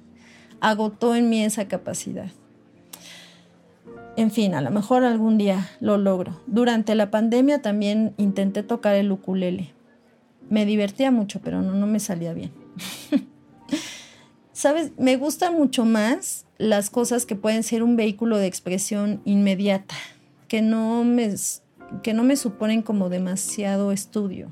agotó 0.61 1.17
en 1.17 1.29
mí 1.29 1.45
esa 1.45 1.67
capacidad. 1.67 2.31
En 4.17 4.31
fin, 4.31 4.55
a 4.55 4.61
lo 4.61 4.71
mejor 4.71 5.05
algún 5.05 5.39
día 5.39 5.71
lo 5.81 5.97
logro. 5.97 6.41
Durante 6.47 6.95
la 6.95 7.11
pandemia 7.11 7.63
también 7.63 8.15
intenté 8.19 8.63
tocar 8.63 8.95
el 8.95 9.11
ukulele. 9.11 9.73
Me 10.51 10.67
divertía 10.67 11.11
mucho, 11.11 11.41
pero 11.43 11.63
no, 11.63 11.73
no 11.73 11.87
me 11.87 11.99
salía 11.99 12.35
bien. 12.35 12.53
Sabes, 14.53 14.93
me 14.99 15.17
gustan 15.17 15.55
mucho 15.55 15.85
más 15.85 16.45
las 16.59 16.91
cosas 16.91 17.27
que 17.27 17.37
pueden 17.37 17.63
ser 17.63 17.83
un 17.83 17.97
vehículo 17.97 18.37
de 18.37 18.47
expresión 18.47 19.23
inmediata, 19.25 19.95
que 20.47 20.63
no 20.63 21.05
me 21.05 21.35
que 22.03 22.15
no 22.15 22.23
me 22.23 22.37
suponen 22.37 22.83
como 22.83 23.09
demasiado 23.09 23.93
estudio. 23.93 24.51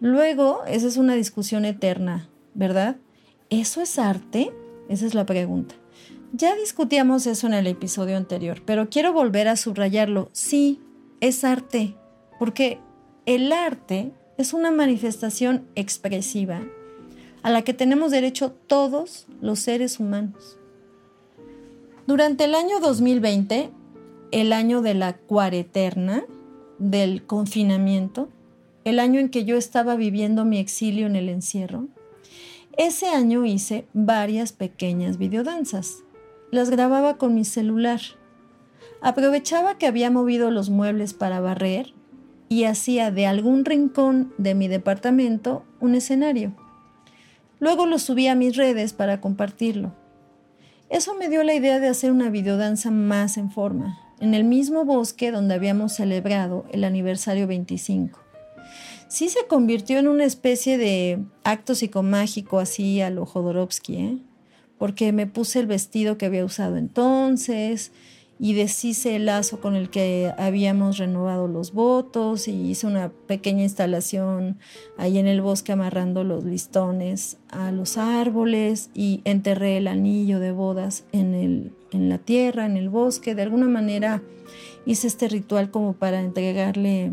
Luego, 0.00 0.64
esa 0.66 0.88
es 0.88 0.96
una 0.96 1.14
discusión 1.14 1.64
eterna, 1.64 2.28
¿verdad? 2.54 2.96
¿Eso 3.50 3.80
es 3.80 3.98
arte? 3.98 4.52
Esa 4.88 5.06
es 5.06 5.14
la 5.14 5.26
pregunta. 5.26 5.74
Ya 6.32 6.54
discutíamos 6.56 7.26
eso 7.26 7.46
en 7.46 7.54
el 7.54 7.66
episodio 7.66 8.16
anterior, 8.16 8.62
pero 8.64 8.88
quiero 8.90 9.12
volver 9.12 9.48
a 9.48 9.56
subrayarlo. 9.56 10.28
Sí, 10.32 10.80
es 11.20 11.44
arte, 11.44 11.94
porque 12.38 12.78
el 13.24 13.52
arte 13.52 14.12
es 14.36 14.52
una 14.52 14.70
manifestación 14.70 15.66
expresiva 15.74 16.62
a 17.42 17.50
la 17.50 17.62
que 17.62 17.74
tenemos 17.74 18.10
derecho 18.10 18.52
todos 18.52 19.26
los 19.40 19.60
seres 19.60 20.00
humanos. 20.00 20.58
Durante 22.06 22.44
el 22.44 22.54
año 22.54 22.80
2020 22.80 23.70
el 24.32 24.52
año 24.52 24.82
de 24.82 24.94
la 24.94 25.16
cuareterna, 25.16 26.24
del 26.78 27.24
confinamiento, 27.24 28.28
el 28.84 28.98
año 28.98 29.18
en 29.18 29.30
que 29.30 29.44
yo 29.44 29.56
estaba 29.56 29.96
viviendo 29.96 30.44
mi 30.44 30.58
exilio 30.58 31.06
en 31.06 31.16
el 31.16 31.28
encierro, 31.28 31.88
ese 32.76 33.08
año 33.08 33.46
hice 33.46 33.86
varias 33.94 34.52
pequeñas 34.52 35.16
videodanzas. 35.16 36.04
Las 36.50 36.70
grababa 36.70 37.18
con 37.18 37.34
mi 37.34 37.44
celular. 37.44 38.00
Aprovechaba 39.00 39.78
que 39.78 39.86
había 39.86 40.10
movido 40.10 40.50
los 40.50 40.70
muebles 40.70 41.12
para 41.12 41.40
barrer 41.40 41.92
y 42.48 42.64
hacía 42.64 43.10
de 43.10 43.26
algún 43.26 43.64
rincón 43.64 44.32
de 44.38 44.54
mi 44.54 44.68
departamento 44.68 45.64
un 45.80 45.94
escenario. 45.94 46.54
Luego 47.58 47.86
lo 47.86 47.98
subí 47.98 48.28
a 48.28 48.34
mis 48.34 48.56
redes 48.56 48.92
para 48.92 49.20
compartirlo. 49.20 49.94
Eso 50.88 51.14
me 51.14 51.28
dio 51.28 51.42
la 51.42 51.54
idea 51.54 51.80
de 51.80 51.88
hacer 51.88 52.12
una 52.12 52.30
videodanza 52.30 52.90
más 52.90 53.38
en 53.38 53.50
forma, 53.50 53.98
en 54.20 54.34
el 54.34 54.44
mismo 54.44 54.84
bosque 54.84 55.32
donde 55.32 55.54
habíamos 55.54 55.94
celebrado 55.94 56.64
el 56.70 56.84
aniversario 56.84 57.46
25. 57.48 58.20
Sí 59.08 59.28
se 59.28 59.46
convirtió 59.46 59.98
en 59.98 60.08
una 60.08 60.24
especie 60.24 60.78
de 60.78 61.24
acto 61.44 61.74
psicomágico 61.74 62.58
así 62.58 63.00
a 63.00 63.10
lo 63.10 63.26
Jodorowsky, 63.26 63.96
¿eh? 63.96 64.18
Porque 64.78 65.12
me 65.12 65.26
puse 65.26 65.60
el 65.60 65.66
vestido 65.66 66.18
que 66.18 66.26
había 66.26 66.44
usado 66.44 66.76
entonces 66.76 67.92
y 68.38 68.52
deshice 68.52 69.16
el 69.16 69.26
lazo 69.26 69.60
con 69.60 69.76
el 69.76 69.88
que 69.88 70.32
habíamos 70.36 70.98
renovado 70.98 71.48
los 71.48 71.72
votos 71.72 72.48
y 72.48 72.70
hice 72.70 72.86
una 72.86 73.10
pequeña 73.26 73.62
instalación 73.62 74.58
ahí 74.98 75.18
en 75.18 75.26
el 75.26 75.40
bosque 75.40 75.72
amarrando 75.72 76.22
los 76.22 76.44
listones 76.44 77.38
a 77.48 77.72
los 77.72 77.96
árboles 77.96 78.90
y 78.94 79.22
enterré 79.24 79.78
el 79.78 79.86
anillo 79.88 80.38
de 80.38 80.52
bodas 80.52 81.04
en 81.12 81.34
el 81.34 81.72
en 81.92 82.08
la 82.08 82.18
tierra, 82.18 82.66
en 82.66 82.76
el 82.76 82.88
bosque, 82.88 83.34
de 83.34 83.42
alguna 83.42 83.66
manera 83.66 84.22
hice 84.84 85.06
este 85.06 85.28
ritual 85.28 85.70
como 85.70 85.94
para 85.94 86.20
entregarle 86.20 87.12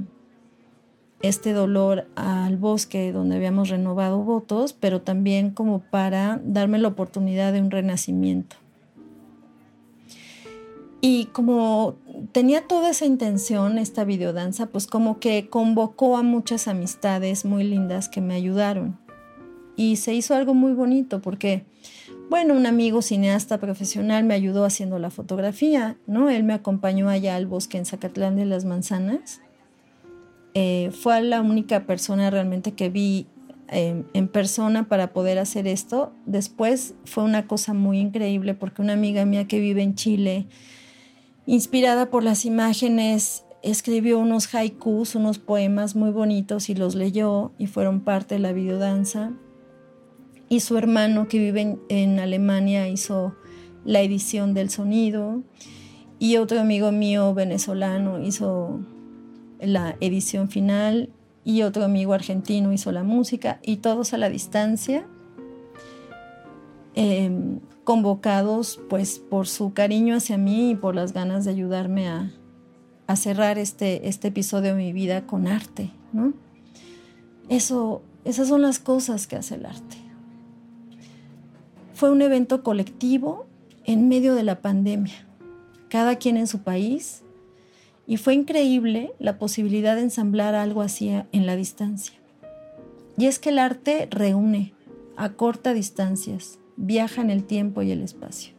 este 1.24 1.54
dolor 1.54 2.06
al 2.16 2.58
bosque 2.58 3.12
donde 3.12 3.38
habíamos 3.38 3.70
renovado 3.70 4.20
votos, 4.20 4.74
pero 4.74 5.02
también 5.02 5.50
como 5.50 5.80
para 5.80 6.40
darme 6.44 6.78
la 6.78 6.90
oportunidad 6.90 7.54
de 7.54 7.62
un 7.62 7.72
renacimiento. 7.72 8.58
Y 11.02 11.26
como 11.34 11.96
tenía 12.32 12.68
toda 12.68 12.92
esa 12.92 13.06
intención, 13.06 13.78
esta 13.78 14.04
videodanza, 14.04 14.68
pues 14.68 14.86
como 14.86 15.20
que 15.20 15.50
convocó 15.50 16.18
a 16.18 16.24
muchas 16.24 16.68
amistades 16.68 17.44
muy 17.44 17.64
lindas 17.64 18.08
que 18.08 18.22
me 18.22 18.36
ayudaron. 18.36 18.98
Y 19.76 19.96
se 19.96 20.14
hizo 20.14 20.36
algo 20.36 20.54
muy 20.54 20.74
bonito 20.74 21.22
porque 21.22 21.66
bueno, 22.30 22.56
un 22.56 22.66
amigo 22.66 23.04
cineasta 23.04 23.60
profesional 23.60 24.24
me 24.24 24.34
ayudó 24.34 24.66
haciendo 24.66 24.98
la 24.98 25.10
fotografía, 25.10 25.98
¿no? 26.08 26.32
Él 26.32 26.44
me 26.44 26.54
acompañó 26.54 27.10
allá 27.10 27.36
al 27.36 27.46
bosque 27.46 27.78
en 27.78 27.86
Zacatlán 27.86 28.36
de 28.36 28.46
las 28.46 28.66
Manzanas. 28.66 29.43
Eh, 30.54 30.92
fue 30.92 31.22
la 31.22 31.42
única 31.42 31.86
persona 31.86 32.30
realmente 32.30 32.74
que 32.74 32.90
vi 32.90 33.28
em, 33.68 34.04
en 34.14 34.28
persona 34.28 34.88
para 34.88 35.14
poder 35.14 35.40
hacer 35.40 35.68
esto. 35.68 36.14
Después 36.26 36.96
fue 37.06 37.24
una 37.24 37.48
cosa 37.48 37.74
muy 37.74 38.00
increíble 38.00 38.54
porque 38.54 38.82
una 38.82 38.94
amiga 38.94 39.26
mía 39.26 39.48
que 39.48 39.60
vive 39.60 39.82
en 39.82 39.96
Chile, 39.96 40.48
inspirada 41.46 42.10
por 42.10 42.24
las 42.24 42.46
imágenes, 42.46 43.46
escribió 43.64 44.20
unos 44.20 44.54
haikus, 44.54 45.16
unos 45.16 45.40
poemas 45.40 45.96
muy 45.96 46.12
bonitos 46.12 46.70
y 46.70 46.76
los 46.76 46.96
leyó 46.96 47.52
y 47.58 47.68
fueron 47.68 48.02
parte 48.02 48.36
de 48.36 48.40
la 48.40 48.52
videodanza 48.52 49.32
y 50.54 50.60
su 50.60 50.78
hermano 50.78 51.28
que 51.28 51.40
vive 51.40 51.80
en, 51.90 52.20
Alemania 52.20 52.88
hizo 52.88 53.36
la 53.86 54.02
edición 54.02 54.54
del 54.54 54.70
sonido 54.70 55.42
y 56.20 56.38
otro 56.38 56.60
amigo 56.60 56.92
mío 56.92 57.34
venezolano 57.34 58.22
hizo 58.22 58.82
la 59.66 59.96
edición 60.00 60.50
final 60.50 61.10
y 61.44 61.64
otro 61.64 61.84
amigo 61.84 62.14
argentino 62.14 62.72
hizo 62.72 62.92
la 62.92 63.04
música 63.04 63.60
y 63.62 63.78
todos 63.78 64.14
a 64.14 64.18
la 64.18 64.30
distancia 64.30 65.06
em, 66.96 67.60
convocados 67.84 68.80
pues 68.90 69.20
por 69.20 69.48
su 69.48 69.74
cariño 69.74 70.16
hacia 70.16 70.38
mí 70.38 70.72
y 70.72 70.76
por 70.76 70.96
las 70.96 71.14
ganas 71.14 71.46
de 71.46 71.52
ayudarme 71.52 72.08
a, 72.08 72.32
a 73.08 73.16
cerrar 73.16 73.58
este, 73.58 74.08
este 74.08 74.30
episodio 74.30 74.72
de 74.72 74.78
mi 74.78 74.94
vida 74.94 75.26
con 75.26 75.48
arte, 75.48 75.92
¿no? 76.14 76.34
Eso, 77.50 78.02
esas 78.24 78.48
son 78.48 78.62
las 78.62 78.80
cosas 78.80 79.28
que 79.28 79.36
hace 79.36 79.56
el 79.56 79.66
arte. 79.66 79.98
Fue 81.94 82.10
un 82.10 82.22
evento 82.22 82.64
colectivo 82.64 83.46
en 83.86 84.08
medio 84.08 84.34
de 84.34 84.44
la 84.44 84.62
pandemia, 84.62 85.28
cada 85.90 86.16
quien 86.16 86.38
en 86.38 86.48
su 86.48 86.60
país, 86.60 87.23
y 88.06 88.18
fue 88.18 88.34
increíble 88.34 89.14
la 89.20 89.38
posibilidad 89.38 89.96
de 89.96 90.02
ensamblar 90.02 90.56
algo 90.56 90.82
así 90.82 91.10
en 91.10 91.46
la 91.46 91.56
distancia. 91.56 92.16
Y 93.18 93.28
es 93.28 93.40
que 93.40 93.50
el 93.50 93.60
arte 93.60 94.08
reúne, 94.12 94.74
acorta 95.16 95.74
distancias, 95.74 96.60
viaja 96.76 97.22
en 97.22 97.30
el 97.30 97.44
tiempo 97.44 97.82
y 97.82 97.92
el 97.92 98.02
espacio. 98.02 98.54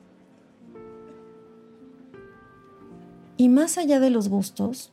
Y 3.37 3.49
más 3.49 3.79
allá 3.79 3.99
de 3.99 4.11
los 4.11 4.29
gustos, 4.29 4.93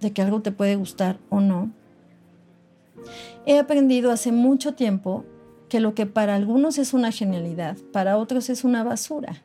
de 0.00 0.12
que 0.12 0.22
algo 0.22 0.40
te 0.40 0.50
puede 0.50 0.76
gustar 0.76 1.18
o 1.28 1.40
no, 1.40 1.70
he 3.46 3.58
aprendido 3.58 4.10
hace 4.10 4.32
mucho 4.32 4.74
tiempo 4.74 5.24
que 5.68 5.80
lo 5.80 5.94
que 5.94 6.06
para 6.06 6.34
algunos 6.34 6.78
es 6.78 6.92
una 6.92 7.12
genialidad, 7.12 7.78
para 7.92 8.18
otros 8.18 8.50
es 8.50 8.64
una 8.64 8.82
basura. 8.82 9.42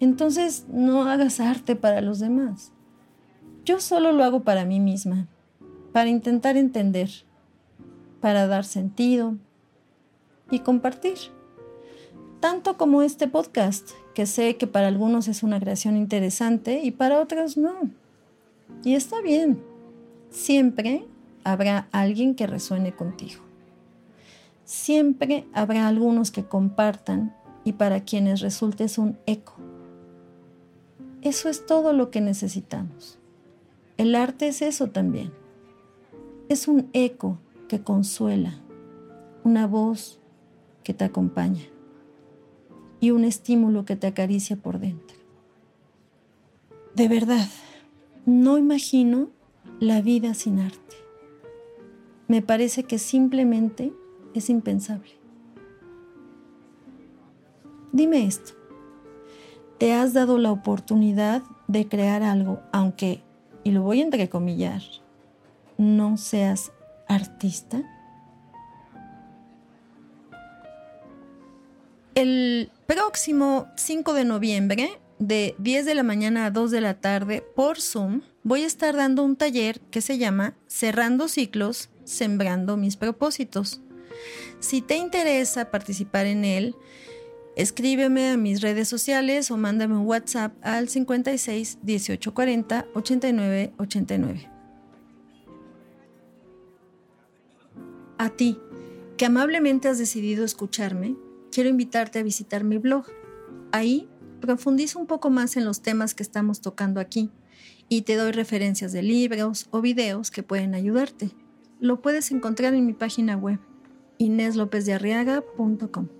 Entonces 0.00 0.66
no 0.68 1.04
hagas 1.04 1.40
arte 1.40 1.76
para 1.76 2.00
los 2.00 2.18
demás. 2.18 2.72
Yo 3.64 3.80
solo 3.80 4.12
lo 4.12 4.24
hago 4.24 4.44
para 4.44 4.64
mí 4.64 4.80
misma, 4.80 5.26
para 5.92 6.08
intentar 6.08 6.56
entender, 6.56 7.10
para 8.20 8.46
dar 8.46 8.64
sentido 8.64 9.36
y 10.50 10.60
compartir. 10.60 11.18
Tanto 12.40 12.76
como 12.76 13.02
este 13.02 13.26
podcast, 13.28 13.90
que 14.14 14.26
sé 14.26 14.56
que 14.56 14.66
para 14.66 14.88
algunos 14.88 15.28
es 15.28 15.42
una 15.42 15.60
creación 15.60 15.96
interesante 15.96 16.80
y 16.82 16.92
para 16.92 17.20
otros 17.20 17.56
no. 17.56 17.90
Y 18.84 18.94
está 18.94 19.20
bien. 19.20 19.62
Siempre 20.30 21.04
habrá 21.44 21.88
alguien 21.92 22.34
que 22.34 22.46
resuene 22.46 22.92
contigo. 22.92 23.42
Siempre 24.64 25.46
habrá 25.52 25.88
algunos 25.88 26.30
que 26.30 26.44
compartan 26.44 27.34
y 27.64 27.72
para 27.72 28.04
quienes 28.04 28.40
resultes 28.40 28.98
un 28.98 29.18
eco. 29.26 29.67
Eso 31.22 31.48
es 31.48 31.66
todo 31.66 31.92
lo 31.92 32.10
que 32.10 32.20
necesitamos. 32.20 33.18
El 33.96 34.14
arte 34.14 34.48
es 34.48 34.62
eso 34.62 34.88
también. 34.90 35.32
Es 36.48 36.68
un 36.68 36.88
eco 36.92 37.38
que 37.68 37.82
consuela, 37.82 38.60
una 39.44 39.66
voz 39.66 40.20
que 40.84 40.94
te 40.94 41.04
acompaña 41.04 41.64
y 43.00 43.10
un 43.10 43.24
estímulo 43.24 43.84
que 43.84 43.96
te 43.96 44.06
acaricia 44.06 44.56
por 44.56 44.78
dentro. 44.78 45.16
De 46.94 47.08
verdad, 47.08 47.48
no 48.26 48.58
imagino 48.58 49.30
la 49.80 50.00
vida 50.00 50.34
sin 50.34 50.58
arte. 50.60 50.96
Me 52.26 52.42
parece 52.42 52.84
que 52.84 52.98
simplemente 52.98 53.92
es 54.34 54.50
impensable. 54.50 55.12
Dime 57.92 58.26
esto. 58.26 58.57
¿Te 59.78 59.92
has 59.92 60.12
dado 60.12 60.38
la 60.38 60.50
oportunidad 60.50 61.42
de 61.68 61.86
crear 61.86 62.24
algo, 62.24 62.60
aunque, 62.72 63.22
y 63.62 63.70
lo 63.70 63.82
voy 63.82 64.00
a 64.00 64.04
entrecomillar, 64.04 64.82
no 65.76 66.16
seas 66.16 66.72
artista? 67.06 67.82
El 72.16 72.72
próximo 72.86 73.68
5 73.76 74.14
de 74.14 74.24
noviembre, 74.24 74.98
de 75.20 75.54
10 75.58 75.86
de 75.86 75.94
la 75.94 76.02
mañana 76.02 76.46
a 76.46 76.50
2 76.50 76.72
de 76.72 76.80
la 76.80 76.94
tarde, 76.94 77.44
por 77.54 77.80
Zoom, 77.80 78.22
voy 78.42 78.64
a 78.64 78.66
estar 78.66 78.96
dando 78.96 79.22
un 79.22 79.36
taller 79.36 79.78
que 79.92 80.00
se 80.00 80.18
llama 80.18 80.54
Cerrando 80.66 81.28
Ciclos, 81.28 81.90
Sembrando 82.02 82.76
mis 82.76 82.96
propósitos. 82.96 83.80
Si 84.58 84.80
te 84.80 84.96
interesa 84.96 85.70
participar 85.70 86.26
en 86.26 86.44
él, 86.44 86.74
escríbeme 87.58 88.30
a 88.30 88.36
mis 88.36 88.60
redes 88.60 88.88
sociales 88.88 89.50
o 89.50 89.56
mándame 89.56 89.96
un 89.96 90.06
WhatsApp 90.06 90.54
al 90.62 90.88
56 90.88 91.78
18 91.82 92.32
40 92.32 92.86
89 92.94 93.72
89. 93.76 94.50
A 98.16 98.30
ti, 98.30 98.58
que 99.16 99.26
amablemente 99.26 99.88
has 99.88 99.98
decidido 99.98 100.44
escucharme, 100.44 101.16
quiero 101.50 101.68
invitarte 101.68 102.20
a 102.20 102.22
visitar 102.22 102.62
mi 102.62 102.78
blog. 102.78 103.06
Ahí 103.72 104.08
profundizo 104.40 105.00
un 105.00 105.06
poco 105.06 105.28
más 105.28 105.56
en 105.56 105.64
los 105.64 105.82
temas 105.82 106.14
que 106.14 106.22
estamos 106.22 106.60
tocando 106.60 107.00
aquí 107.00 107.30
y 107.88 108.02
te 108.02 108.14
doy 108.14 108.30
referencias 108.30 108.92
de 108.92 109.02
libros 109.02 109.66
o 109.70 109.80
videos 109.80 110.30
que 110.30 110.44
pueden 110.44 110.76
ayudarte. 110.76 111.30
Lo 111.80 112.02
puedes 112.02 112.30
encontrar 112.30 112.74
en 112.74 112.86
mi 112.86 112.92
página 112.92 113.36
web 113.36 113.58
ineslopezdearriaga.com. 114.18 116.17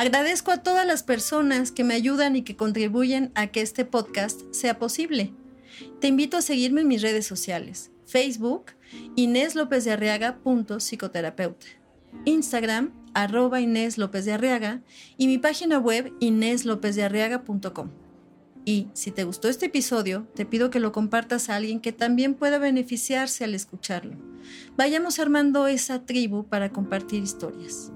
Agradezco 0.00 0.50
a 0.50 0.62
todas 0.62 0.86
las 0.86 1.02
personas 1.02 1.72
que 1.72 1.84
me 1.84 1.92
ayudan 1.92 2.34
y 2.34 2.40
que 2.40 2.56
contribuyen 2.56 3.32
a 3.34 3.48
que 3.48 3.60
este 3.60 3.84
podcast 3.84 4.40
sea 4.50 4.78
posible. 4.78 5.34
Te 6.00 6.06
invito 6.06 6.38
a 6.38 6.40
seguirme 6.40 6.80
en 6.80 6.88
mis 6.88 7.02
redes 7.02 7.26
sociales. 7.26 7.90
Facebook, 8.06 8.72
Inés 9.14 9.54
López 9.54 9.84
de 9.84 9.90
Arriaga, 9.90 10.38
psicoterapeuta. 10.78 11.66
Instagram, 12.24 12.94
arroba 13.12 13.60
Inés 13.60 13.98
López 13.98 14.24
de 14.24 14.32
Arriaga 14.32 14.80
y 15.18 15.26
mi 15.26 15.36
página 15.36 15.78
web 15.78 16.14
ineslopezdearriaga.com. 16.18 17.90
Y 18.64 18.88
si 18.94 19.10
te 19.10 19.24
gustó 19.24 19.50
este 19.50 19.66
episodio, 19.66 20.26
te 20.34 20.46
pido 20.46 20.70
que 20.70 20.80
lo 20.80 20.92
compartas 20.92 21.50
a 21.50 21.56
alguien 21.56 21.78
que 21.78 21.92
también 21.92 22.32
pueda 22.32 22.56
beneficiarse 22.56 23.44
al 23.44 23.54
escucharlo. 23.54 24.16
Vayamos 24.78 25.18
armando 25.18 25.66
esa 25.66 26.06
tribu 26.06 26.46
para 26.46 26.70
compartir 26.70 27.22
historias. 27.22 27.92